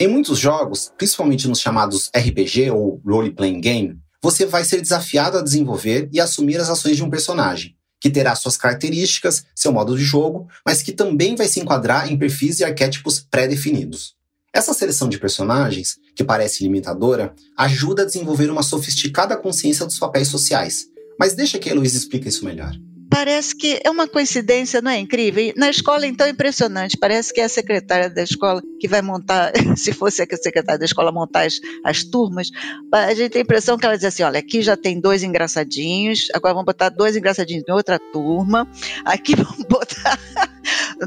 Em 0.00 0.08
muitos 0.08 0.38
jogos, 0.38 0.92
principalmente 0.98 1.46
nos 1.46 1.60
chamados 1.60 2.10
RPG 2.14 2.70
ou 2.72 3.00
Role 3.06 3.30
Playing 3.30 3.60
Game, 3.60 3.98
você 4.20 4.44
vai 4.44 4.64
ser 4.64 4.80
desafiado 4.80 5.38
a 5.38 5.42
desenvolver 5.42 6.08
e 6.12 6.20
assumir 6.20 6.56
as 6.60 6.68
ações 6.68 6.96
de 6.96 7.04
um 7.04 7.10
personagem 7.10 7.76
que 8.00 8.10
terá 8.10 8.34
suas 8.34 8.56
características, 8.56 9.46
seu 9.54 9.72
modo 9.72 9.96
de 9.96 10.04
jogo, 10.04 10.46
mas 10.66 10.82
que 10.82 10.92
também 10.92 11.34
vai 11.34 11.48
se 11.48 11.58
enquadrar 11.58 12.12
em 12.12 12.18
perfis 12.18 12.60
e 12.60 12.64
arquétipos 12.64 13.18
pré-definidos. 13.18 14.14
Essa 14.52 14.74
seleção 14.74 15.08
de 15.08 15.18
personagens, 15.18 15.96
que 16.14 16.22
parece 16.22 16.62
limitadora, 16.62 17.34
ajuda 17.56 18.02
a 18.02 18.04
desenvolver 18.04 18.50
uma 18.50 18.62
sofisticada 18.62 19.38
consciência 19.38 19.86
dos 19.86 19.98
papéis 19.98 20.28
sociais. 20.28 20.84
Mas 21.18 21.34
deixa 21.34 21.58
que 21.58 21.70
a 21.70 21.72
Heloísa 21.72 21.96
explique 21.96 22.28
isso 22.28 22.44
melhor 22.44 22.74
parece 23.10 23.54
que 23.54 23.80
é 23.84 23.90
uma 23.90 24.08
coincidência, 24.08 24.80
não 24.80 24.90
é 24.90 24.98
incrível? 24.98 25.42
E 25.44 25.54
na 25.56 25.70
escola, 25.70 26.06
então, 26.06 26.26
é 26.26 26.30
impressionante. 26.30 26.96
Parece 26.96 27.32
que 27.32 27.40
é 27.40 27.44
a 27.44 27.48
secretária 27.48 28.10
da 28.10 28.22
escola 28.22 28.62
que 28.80 28.88
vai 28.88 29.02
montar, 29.02 29.52
se 29.76 29.92
fosse 29.92 30.22
a 30.22 30.36
secretária 30.36 30.78
da 30.78 30.84
escola 30.84 31.12
montar 31.12 31.46
as, 31.46 31.60
as 31.84 32.04
turmas, 32.04 32.50
a 32.92 33.14
gente 33.14 33.32
tem 33.32 33.40
a 33.40 33.44
impressão 33.44 33.76
que 33.76 33.86
ela 33.86 33.96
diz 33.96 34.04
assim: 34.04 34.22
olha, 34.22 34.38
aqui 34.38 34.62
já 34.62 34.76
tem 34.76 35.00
dois 35.00 35.22
engraçadinhos, 35.22 36.28
agora 36.34 36.54
vamos 36.54 36.66
botar 36.66 36.88
dois 36.88 37.16
engraçadinhos 37.16 37.64
em 37.68 37.72
outra 37.72 37.98
turma, 38.12 38.68
aqui 39.04 39.34
vamos 39.36 39.64
botar 39.68 40.18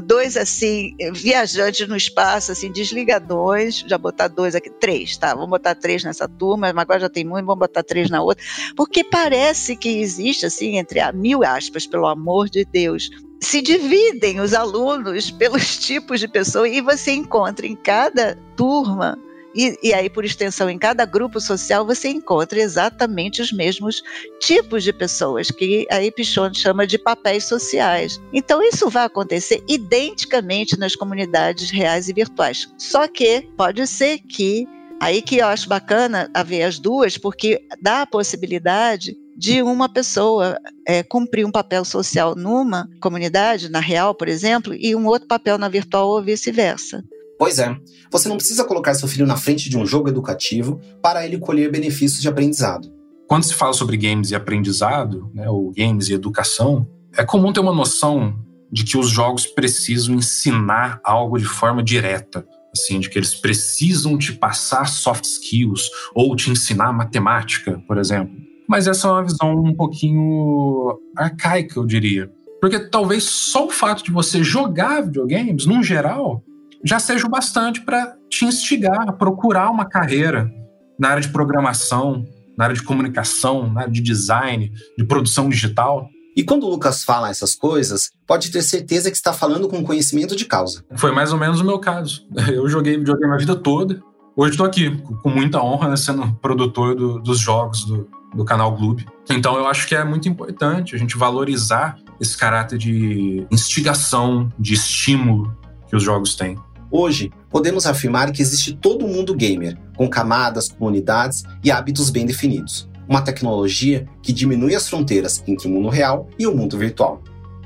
dois 0.02 0.36
assim, 0.36 0.94
viajantes 1.12 1.86
no 1.88 1.96
espaço, 1.96 2.52
assim, 2.52 2.70
desligadões, 2.70 3.84
já 3.86 3.98
botar 3.98 4.28
dois 4.28 4.54
aqui, 4.54 4.70
três, 4.70 5.16
tá? 5.16 5.34
Vamos 5.34 5.50
botar 5.50 5.74
três 5.74 6.04
nessa 6.04 6.28
turma, 6.28 6.72
mas 6.72 6.82
agora 6.82 7.00
já 7.00 7.08
tem 7.08 7.24
muito, 7.24 7.46
vamos 7.46 7.60
botar 7.60 7.82
três 7.82 8.10
na 8.10 8.22
outra. 8.22 8.44
Porque 8.76 9.02
parece 9.02 9.76
que 9.76 10.00
existe, 10.00 10.46
assim, 10.46 10.78
entre 10.78 11.00
a 11.00 11.12
mil 11.12 11.44
aspas, 11.44 11.86
pelo 11.86 12.06
amor 12.06 12.48
de 12.48 12.64
Deus, 12.64 13.10
se 13.40 13.62
dividem 13.62 14.40
os 14.40 14.54
alunos 14.54 15.30
pelos 15.30 15.76
tipos 15.78 16.20
de 16.20 16.28
pessoa 16.28 16.68
e 16.68 16.80
você 16.80 17.12
encontra 17.12 17.66
em 17.66 17.76
cada 17.76 18.36
turma 18.56 19.18
e, 19.54 19.78
e, 19.82 19.94
aí, 19.94 20.10
por 20.10 20.24
extensão, 20.24 20.68
em 20.68 20.78
cada 20.78 21.04
grupo 21.04 21.40
social, 21.40 21.84
você 21.84 22.08
encontra 22.08 22.60
exatamente 22.60 23.40
os 23.40 23.52
mesmos 23.52 24.02
tipos 24.38 24.84
de 24.84 24.92
pessoas, 24.92 25.50
que 25.50 25.86
aí 25.90 26.10
Pichon 26.10 26.52
chama 26.52 26.86
de 26.86 26.98
papéis 26.98 27.44
sociais. 27.44 28.20
Então, 28.32 28.62
isso 28.62 28.88
vai 28.90 29.04
acontecer 29.04 29.62
identicamente 29.66 30.78
nas 30.78 30.94
comunidades 30.94 31.70
reais 31.70 32.08
e 32.08 32.12
virtuais. 32.12 32.68
Só 32.76 33.08
que 33.08 33.48
pode 33.56 33.86
ser 33.86 34.18
que. 34.18 34.66
Aí 35.00 35.22
que 35.22 35.36
eu 35.36 35.46
acho 35.46 35.68
bacana 35.68 36.28
haver 36.34 36.64
as 36.64 36.80
duas, 36.80 37.16
porque 37.16 37.64
dá 37.80 38.02
a 38.02 38.06
possibilidade 38.06 39.16
de 39.36 39.62
uma 39.62 39.88
pessoa 39.88 40.58
é, 40.84 41.04
cumprir 41.04 41.46
um 41.46 41.52
papel 41.52 41.84
social 41.84 42.34
numa 42.34 42.90
comunidade, 43.00 43.68
na 43.68 43.78
real, 43.78 44.12
por 44.12 44.26
exemplo, 44.26 44.74
e 44.74 44.96
um 44.96 45.06
outro 45.06 45.28
papel 45.28 45.56
na 45.56 45.68
virtual 45.68 46.08
ou 46.08 46.20
vice-versa. 46.20 47.04
Pois 47.38 47.58
é, 47.58 47.76
você 48.10 48.28
não 48.28 48.36
precisa 48.36 48.64
colocar 48.64 48.94
seu 48.94 49.06
filho 49.06 49.26
na 49.26 49.36
frente 49.36 49.70
de 49.70 49.78
um 49.78 49.86
jogo 49.86 50.08
educativo 50.08 50.80
para 51.00 51.24
ele 51.24 51.38
colher 51.38 51.70
benefícios 51.70 52.20
de 52.20 52.28
aprendizado. 52.28 52.92
Quando 53.28 53.44
se 53.44 53.54
fala 53.54 53.72
sobre 53.72 53.96
games 53.96 54.30
e 54.30 54.34
aprendizado, 54.34 55.30
né, 55.32 55.48
ou 55.48 55.70
games 55.70 56.08
e 56.08 56.14
educação, 56.14 56.88
é 57.16 57.24
comum 57.24 57.52
ter 57.52 57.60
uma 57.60 57.74
noção 57.74 58.34
de 58.72 58.84
que 58.84 58.98
os 58.98 59.08
jogos 59.08 59.46
precisam 59.46 60.14
ensinar 60.14 61.00
algo 61.04 61.38
de 61.38 61.44
forma 61.44 61.82
direta, 61.82 62.44
assim, 62.72 62.98
de 62.98 63.08
que 63.08 63.18
eles 63.18 63.34
precisam 63.34 64.18
te 64.18 64.32
passar 64.32 64.88
soft 64.88 65.24
skills 65.24 65.88
ou 66.14 66.34
te 66.34 66.50
ensinar 66.50 66.92
matemática, 66.92 67.82
por 67.86 67.98
exemplo. 67.98 68.34
Mas 68.68 68.86
essa 68.86 69.08
é 69.08 69.10
uma 69.10 69.22
visão 69.22 69.54
um 69.54 69.74
pouquinho 69.74 70.98
arcaica, 71.16 71.78
eu 71.78 71.86
diria. 71.86 72.30
Porque 72.60 72.78
talvez 72.78 73.24
só 73.24 73.66
o 73.66 73.70
fato 73.70 74.04
de 74.04 74.10
você 74.10 74.42
jogar 74.42 75.02
videogames, 75.02 75.64
num 75.64 75.82
geral, 75.82 76.42
já 76.84 76.98
seja 76.98 77.26
o 77.26 77.30
bastante 77.30 77.80
para 77.80 78.14
te 78.30 78.44
instigar 78.44 79.08
a 79.08 79.12
procurar 79.12 79.70
uma 79.70 79.84
carreira 79.84 80.50
na 80.98 81.10
área 81.10 81.22
de 81.22 81.28
programação, 81.28 82.24
na 82.56 82.64
área 82.64 82.76
de 82.76 82.82
comunicação, 82.82 83.72
na 83.72 83.82
área 83.82 83.92
de 83.92 84.00
design, 84.00 84.72
de 84.96 85.04
produção 85.04 85.48
digital. 85.48 86.08
E 86.36 86.44
quando 86.44 86.64
o 86.64 86.70
Lucas 86.70 87.04
fala 87.04 87.30
essas 87.30 87.54
coisas, 87.54 88.10
pode 88.26 88.50
ter 88.50 88.62
certeza 88.62 89.10
que 89.10 89.16
está 89.16 89.32
falando 89.32 89.68
com 89.68 89.82
conhecimento 89.84 90.36
de 90.36 90.44
causa. 90.44 90.84
Foi 90.96 91.12
mais 91.12 91.32
ou 91.32 91.38
menos 91.38 91.60
o 91.60 91.64
meu 91.64 91.78
caso. 91.78 92.26
Eu 92.52 92.68
joguei 92.68 92.96
videogame 92.96 93.34
a 93.34 93.38
vida 93.38 93.56
toda. 93.56 94.00
Hoje 94.36 94.52
estou 94.52 94.66
aqui, 94.66 94.96
com 95.22 95.30
muita 95.30 95.60
honra, 95.60 95.88
né, 95.88 95.96
sendo 95.96 96.32
produtor 96.34 96.94
do, 96.94 97.18
dos 97.18 97.40
jogos 97.40 97.84
do, 97.84 98.08
do 98.34 98.44
canal 98.44 98.76
Clube. 98.76 99.04
Então 99.28 99.56
eu 99.56 99.66
acho 99.66 99.86
que 99.88 99.96
é 99.96 100.04
muito 100.04 100.28
importante 100.28 100.94
a 100.94 100.98
gente 100.98 101.16
valorizar 101.16 101.96
esse 102.20 102.36
caráter 102.36 102.78
de 102.78 103.46
instigação, 103.50 104.48
de 104.58 104.74
estímulo 104.74 105.56
que 105.88 105.96
os 105.96 106.02
jogos 106.02 106.36
têm. 106.36 106.56
Hoje, 106.90 107.30
podemos 107.50 107.86
afirmar 107.86 108.32
que 108.32 108.40
existe 108.40 108.74
todo 108.74 109.06
mundo 109.06 109.34
gamer, 109.34 109.78
com 109.96 110.08
camadas, 110.08 110.68
comunidades 110.68 111.44
e 111.62 111.70
hábitos 111.70 112.08
bem 112.10 112.24
definidos. 112.24 112.88
Uma 113.06 113.22
tecnologia 113.22 114.06
que 114.22 114.32
diminui 114.32 114.74
as 114.74 114.88
fronteiras 114.88 115.42
entre 115.46 115.68
o 115.68 115.70
mundo 115.70 115.88
real 115.88 116.28
e 116.38 116.46
o 116.46 116.54
mundo 116.54 116.78
virtual. 116.78 117.22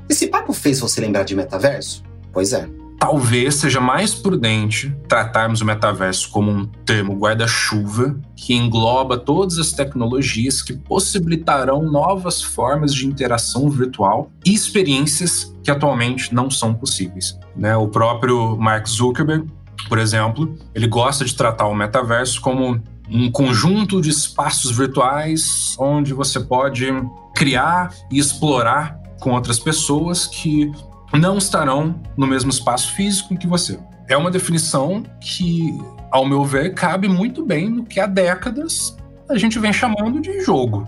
Esse 0.09 0.27
papo 0.27 0.53
fez 0.53 0.79
você 0.79 0.99
lembrar 0.99 1.23
de 1.23 1.35
metaverso? 1.35 2.03
Pois 2.31 2.53
é 2.53 2.82
talvez 3.03 3.55
seja 3.55 3.81
mais 3.81 4.15
prudente 4.15 4.95
tratarmos 5.09 5.59
o 5.59 5.65
metaverso 5.65 6.29
como 6.29 6.49
um 6.49 6.65
termo 6.65 7.13
guarda-chuva 7.13 8.17
que 8.33 8.53
engloba 8.53 9.17
todas 9.17 9.57
as 9.57 9.73
tecnologias 9.73 10.61
que 10.61 10.71
possibilitarão 10.71 11.83
novas 11.83 12.41
formas 12.41 12.93
de 12.93 13.05
interação 13.05 13.69
virtual 13.69 14.31
e 14.45 14.53
experiências 14.53 15.53
que 15.61 15.69
atualmente 15.69 16.33
não 16.33 16.49
são 16.49 16.73
possíveis. 16.73 17.37
Né? 17.53 17.75
O 17.75 17.89
próprio 17.89 18.55
Mark 18.55 18.87
Zuckerberg, 18.87 19.51
por 19.89 19.99
exemplo, 19.99 20.55
ele 20.73 20.87
gosta 20.87 21.25
de 21.25 21.35
tratar 21.35 21.67
o 21.67 21.75
metaverso 21.75 22.39
como 22.39 22.81
um 23.09 23.29
conjunto 23.29 24.01
de 24.01 24.11
espaços 24.11 24.71
virtuais 24.71 25.75
onde 25.77 26.13
você 26.13 26.39
pode 26.39 26.87
criar 27.35 27.93
e 28.09 28.17
explorar 28.17 28.97
com 29.19 29.31
outras 29.31 29.59
pessoas 29.59 30.25
que 30.25 30.71
não 31.13 31.37
estarão 31.37 32.01
no 32.17 32.27
mesmo 32.27 32.49
espaço 32.49 32.93
físico 32.93 33.37
que 33.37 33.47
você. 33.47 33.79
É 34.09 34.17
uma 34.17 34.31
definição 34.31 35.03
que, 35.21 35.77
ao 36.11 36.25
meu 36.25 36.43
ver, 36.43 36.73
cabe 36.73 37.07
muito 37.07 37.45
bem 37.45 37.69
no 37.69 37.85
que 37.85 37.99
há 37.99 38.05
décadas 38.05 38.95
a 39.29 39.37
gente 39.37 39.59
vem 39.59 39.73
chamando 39.73 40.19
de 40.21 40.41
jogo. 40.41 40.87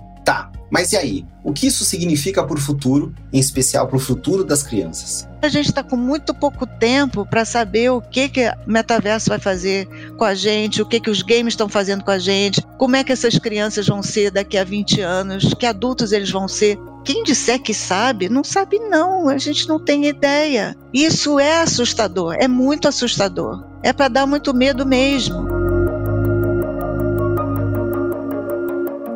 Mas 0.75 0.91
e 0.91 0.98
aí? 0.98 1.25
O 1.41 1.53
que 1.53 1.67
isso 1.67 1.86
significa 1.86 2.44
para 2.44 2.58
o 2.58 2.60
futuro, 2.60 3.15
em 3.32 3.39
especial 3.39 3.88
para 3.88 3.96
o 3.96 4.00
futuro 4.00 4.44
das 4.44 4.62
crianças? 4.62 5.25
A 5.41 5.48
gente 5.48 5.70
está 5.70 5.82
com 5.82 5.96
muito 5.96 6.34
pouco 6.34 6.67
tempo 6.67 7.25
para 7.25 7.46
saber 7.46 7.91
o 7.91 8.01
que, 8.01 8.27
que 8.27 8.51
metaverso 8.67 9.29
vai 9.29 9.39
fazer 9.39 9.88
com 10.17 10.25
a 10.25 10.36
gente, 10.36 10.82
o 10.82 10.86
que, 10.86 11.00
que 11.00 11.10
os 11.10 11.22
games 11.22 11.53
estão 11.53 11.70
fazendo 11.70 12.03
com 12.03 12.12
a 12.12 12.20
gente, 12.20 12.62
como 12.77 12.98
é 12.98 13.05
que 13.05 13.13
essas 13.13 13.39
crianças 13.39 13.88
vão 13.88 14.03
ser 14.03 14.32
daqui 14.32 14.58
a 14.58 14.65
20 14.65 15.00
anos, 15.00 15.53
que 15.53 15.65
adultos 15.65 16.12
eles 16.12 16.29
vão 16.29 16.46
ser. 16.46 16.77
Quem 17.05 17.24
disser 17.24 17.62
que 17.62 17.74
sabe, 17.74 18.27
não 18.27 18.44
sabe 18.44 18.77
não, 18.77 19.29
a 19.29 19.38
gente 19.38 19.70
não 19.70 19.79
tem 19.79 20.08
ideia. 20.08 20.75
Isso 20.94 21.39
é 21.39 21.62
assustador, 21.62 22.36
é 22.38 22.50
muito 22.50 22.86
assustador. 22.86 23.63
É 23.82 23.94
para 23.94 24.10
dar 24.10 24.25
muito 24.25 24.53
medo 24.53 24.86
mesmo. 24.86 25.54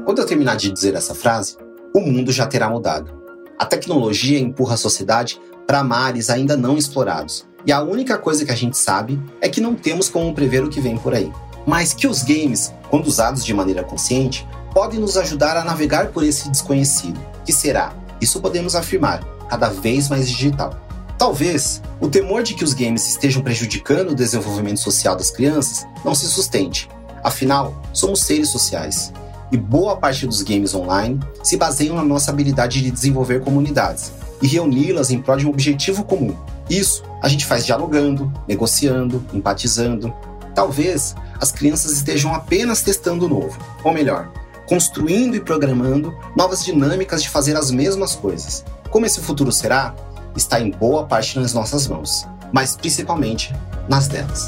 Quando 0.09 0.17
eu 0.17 0.25
terminar 0.25 0.57
de 0.57 0.71
dizer 0.71 0.95
essa 0.95 1.13
frase, 1.13 1.55
o 1.93 2.01
mundo 2.01 2.31
já 2.31 2.47
terá 2.47 2.67
mudado. 2.67 3.13
A 3.59 3.63
tecnologia 3.63 4.39
empurra 4.39 4.73
a 4.73 4.77
sociedade 4.77 5.39
para 5.67 5.83
mares 5.83 6.31
ainda 6.31 6.57
não 6.57 6.75
explorados. 6.75 7.45
E 7.63 7.71
a 7.71 7.83
única 7.83 8.17
coisa 8.17 8.43
que 8.43 8.51
a 8.51 8.55
gente 8.55 8.75
sabe 8.75 9.21
é 9.39 9.47
que 9.47 9.61
não 9.61 9.75
temos 9.75 10.09
como 10.09 10.33
prever 10.33 10.63
o 10.63 10.69
que 10.69 10.81
vem 10.81 10.97
por 10.97 11.13
aí. 11.13 11.31
Mas 11.63 11.93
que 11.93 12.07
os 12.07 12.23
games, 12.23 12.73
quando 12.89 13.05
usados 13.05 13.45
de 13.45 13.53
maneira 13.53 13.83
consciente, 13.83 14.47
podem 14.73 14.99
nos 14.99 15.15
ajudar 15.15 15.55
a 15.55 15.63
navegar 15.63 16.07
por 16.07 16.23
esse 16.23 16.49
desconhecido, 16.49 17.19
que 17.45 17.53
será, 17.53 17.93
isso 18.19 18.41
podemos 18.41 18.73
afirmar, 18.73 19.23
cada 19.47 19.69
vez 19.69 20.09
mais 20.09 20.27
digital. 20.27 20.73
Talvez 21.19 21.83
o 22.01 22.09
temor 22.09 22.41
de 22.41 22.55
que 22.55 22.63
os 22.63 22.73
games 22.73 23.07
estejam 23.07 23.43
prejudicando 23.43 24.09
o 24.09 24.15
desenvolvimento 24.15 24.79
social 24.79 25.15
das 25.15 25.29
crianças 25.29 25.85
não 26.03 26.15
se 26.15 26.25
sustente. 26.25 26.89
Afinal, 27.23 27.79
somos 27.93 28.23
seres 28.23 28.49
sociais 28.49 29.13
e 29.51 29.57
boa 29.57 29.97
parte 29.97 30.25
dos 30.25 30.41
games 30.41 30.73
online 30.73 31.19
se 31.43 31.57
baseiam 31.57 31.95
na 31.95 32.03
nossa 32.03 32.31
habilidade 32.31 32.81
de 32.81 32.91
desenvolver 32.91 33.41
comunidades 33.41 34.11
e 34.41 34.47
reuni-las 34.47 35.11
em 35.11 35.21
prol 35.21 35.37
de 35.37 35.45
um 35.45 35.49
objetivo 35.49 36.03
comum. 36.03 36.35
Isso 36.69 37.03
a 37.21 37.27
gente 37.27 37.45
faz 37.45 37.65
dialogando, 37.65 38.31
negociando, 38.47 39.23
empatizando. 39.33 40.13
Talvez 40.53 41.15
as 41.39 41.51
crianças 41.51 41.91
estejam 41.91 42.33
apenas 42.33 42.81
testando 42.81 43.25
o 43.25 43.29
novo, 43.29 43.57
ou 43.83 43.93
melhor, 43.93 44.31
construindo 44.67 45.35
e 45.35 45.39
programando 45.39 46.13
novas 46.35 46.63
dinâmicas 46.63 47.23
de 47.23 47.29
fazer 47.29 47.57
as 47.57 47.71
mesmas 47.71 48.15
coisas. 48.15 48.63
Como 48.89 49.05
esse 49.05 49.19
futuro 49.19 49.51
será, 49.51 49.95
está 50.35 50.59
em 50.59 50.71
boa 50.71 51.05
parte 51.05 51.39
nas 51.39 51.53
nossas 51.53 51.87
mãos, 51.87 52.27
mas 52.51 52.75
principalmente 52.75 53.53
nas 53.87 54.07
delas. 54.07 54.47